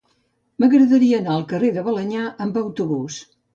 [0.63, 3.23] M'agradaria anar al carrer de Balenyà amb autobús.